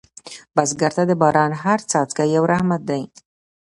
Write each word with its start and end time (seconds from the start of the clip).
بزګر 0.55 0.91
ته 0.97 1.03
د 1.07 1.11
باران 1.21 1.51
هره 1.61 1.83
څاڅکې 1.91 2.25
یو 2.35 2.43
رحمت 2.53 2.81
دی 2.89 3.01